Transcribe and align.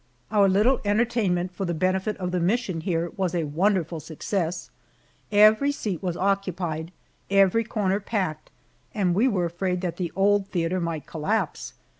Our 0.31 0.49
little 0.49 0.81
entertainment 0.83 1.53
for 1.53 1.65
the 1.65 1.75
benefit 1.75 2.17
of 2.17 2.31
the 2.31 2.39
mission 2.39 2.81
here 2.81 3.11
was 3.17 3.35
a 3.35 3.43
wonderful 3.43 3.99
success. 3.99 4.71
Every 5.31 5.71
seat 5.71 6.01
was 6.01 6.17
occupied, 6.17 6.91
every 7.29 7.63
corner 7.63 7.99
packed, 7.99 8.49
and 8.95 9.13
we 9.13 9.27
were 9.27 9.45
afraid 9.45 9.81
that 9.81 9.97
the 9.97 10.11
old 10.15 10.47
theater 10.47 10.79
might 10.81 11.05
collapse. 11.05 11.75